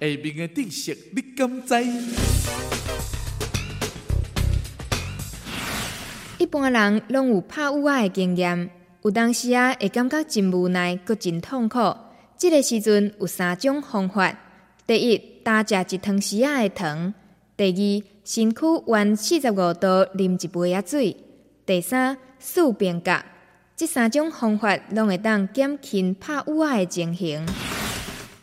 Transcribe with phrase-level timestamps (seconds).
[0.00, 1.74] 下面的知识你敢知？
[6.38, 8.70] 一般人拢有拍乌鸦的经验，
[9.02, 11.94] 有当时啊会感觉真无奈，搁真痛苦。
[12.38, 14.34] 即个时阵有三种方法：
[14.86, 17.12] 第一，大食一汤匙仔的糖；
[17.54, 19.86] 第二，身躯弯四十五度，
[20.16, 21.14] 啉一杯仔水；
[21.66, 23.22] 第三，四变角。
[23.76, 27.44] 即三种方法拢会当减轻拍乌鸦的情形。